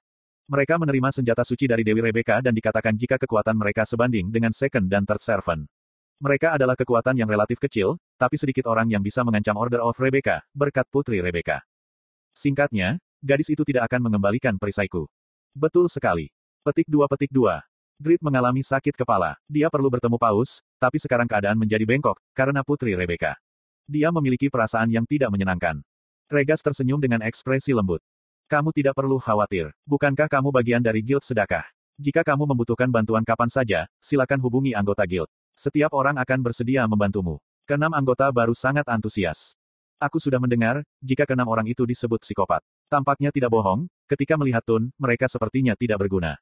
Mereka 0.51 0.75
menerima 0.75 1.15
senjata 1.15 1.47
suci 1.47 1.71
dari 1.71 1.87
Dewi 1.87 2.03
Rebecca 2.03 2.43
dan 2.43 2.51
dikatakan 2.51 2.99
jika 2.99 3.15
kekuatan 3.15 3.55
mereka 3.55 3.87
sebanding 3.87 4.27
dengan 4.27 4.51
second 4.51 4.91
dan 4.91 5.07
third 5.07 5.23
servant. 5.23 5.63
Mereka 6.19 6.59
adalah 6.59 6.75
kekuatan 6.75 7.15
yang 7.15 7.31
relatif 7.31 7.59
kecil, 7.59 7.95
tapi 8.19 8.35
sedikit 8.35 8.67
orang 8.67 8.91
yang 8.91 8.99
bisa 8.99 9.23
mengancam 9.23 9.55
Order 9.55 9.79
of 9.79 9.95
Rebecca, 9.95 10.43
berkat 10.51 10.87
Putri 10.91 11.23
Rebecca. 11.23 11.63
Singkatnya, 12.35 12.99
gadis 13.23 13.47
itu 13.51 13.63
tidak 13.63 13.87
akan 13.87 14.11
mengembalikan 14.11 14.59
perisaiku. 14.59 15.07
Betul 15.55 15.87
sekali. 15.87 16.27
Petik 16.63 16.91
dua 16.91 17.07
petik 17.07 17.31
dua. 17.31 17.63
Grit 18.03 18.19
mengalami 18.19 18.59
sakit 18.59 18.99
kepala. 18.99 19.39
Dia 19.47 19.71
perlu 19.71 19.87
bertemu 19.87 20.19
Paus, 20.19 20.59
tapi 20.75 20.99
sekarang 20.99 21.23
keadaan 21.23 21.55
menjadi 21.55 21.87
bengkok, 21.87 22.19
karena 22.35 22.59
Putri 22.59 22.99
Rebecca. 22.99 23.39
Dia 23.87 24.11
memiliki 24.11 24.51
perasaan 24.51 24.91
yang 24.91 25.07
tidak 25.07 25.31
menyenangkan. 25.31 25.79
Regas 26.27 26.59
tersenyum 26.59 26.99
dengan 26.99 27.23
ekspresi 27.23 27.71
lembut. 27.71 28.03
Kamu 28.51 28.75
tidak 28.75 28.99
perlu 28.99 29.23
khawatir. 29.23 29.71
Bukankah 29.87 30.27
kamu 30.27 30.51
bagian 30.51 30.83
dari 30.83 30.99
guild 30.99 31.23
sedekah? 31.23 31.63
Jika 31.95 32.27
kamu 32.27 32.43
membutuhkan 32.43 32.91
bantuan 32.91 33.23
kapan 33.23 33.47
saja, 33.47 33.87
silakan 34.03 34.43
hubungi 34.43 34.75
anggota 34.75 35.07
guild. 35.07 35.31
Setiap 35.55 35.95
orang 35.95 36.19
akan 36.19 36.43
bersedia 36.43 36.83
membantumu. 36.83 37.39
Kenam 37.63 37.95
anggota 37.95 38.27
baru 38.35 38.51
sangat 38.51 38.83
antusias. 38.91 39.55
Aku 39.95 40.19
sudah 40.19 40.43
mendengar, 40.43 40.83
jika 40.99 41.23
keenam 41.23 41.47
orang 41.47 41.71
itu 41.71 41.87
disebut 41.87 42.19
psikopat. 42.19 42.59
Tampaknya 42.91 43.31
tidak 43.31 43.47
bohong, 43.47 43.87
ketika 44.11 44.35
melihat 44.35 44.59
Tun, 44.67 44.91
mereka 44.99 45.31
sepertinya 45.31 45.71
tidak 45.79 46.03
berguna. 46.03 46.35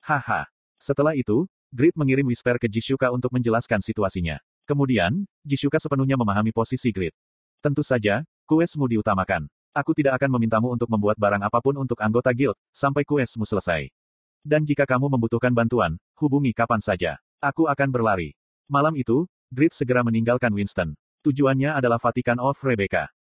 Haha. 0.00 0.48
Setelah 0.76 1.16
itu, 1.16 1.48
Grit 1.72 1.96
mengirim 1.96 2.28
Whisper 2.28 2.60
ke 2.60 2.68
Jishuka 2.68 3.10
untuk 3.10 3.32
menjelaskan 3.32 3.80
situasinya. 3.80 4.38
Kemudian, 4.68 5.24
Jishuka 5.42 5.80
sepenuhnya 5.80 6.14
memahami 6.20 6.52
posisi 6.52 6.92
Grit. 6.92 7.16
Tentu 7.64 7.80
saja, 7.82 8.22
kuesmu 8.44 8.86
diutamakan. 8.86 9.48
Aku 9.76 9.92
tidak 9.92 10.16
akan 10.20 10.40
memintamu 10.40 10.72
untuk 10.72 10.88
membuat 10.88 11.20
barang 11.20 11.42
apa 11.44 11.58
pun 11.60 11.76
untuk 11.76 12.00
anggota 12.00 12.32
guild, 12.32 12.56
sampai 12.72 13.04
kuesmu 13.04 13.44
selesai. 13.44 13.88
Dan 14.40 14.62
jika 14.62 14.86
kamu 14.86 15.10
membutuhkan 15.10 15.50
bantuan, 15.50 15.98
hubungi 16.16 16.54
kapan 16.54 16.78
saja. 16.78 17.18
Aku 17.42 17.66
akan 17.66 17.88
berlari. 17.90 18.32
Malam 18.70 18.94
itu, 18.94 19.26
Grit 19.50 19.74
segera 19.74 20.06
meninggalkan 20.06 20.54
Winston. 20.54 20.94
Tujuannya 21.26 21.74
adalah 21.74 21.98
Vatikan 21.98 22.38
of 22.38 22.58
Rebecca. 22.62 23.15